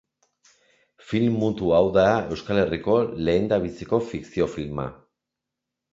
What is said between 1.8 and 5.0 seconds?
da Euskal Herriko lehendabiziko fikzio filma.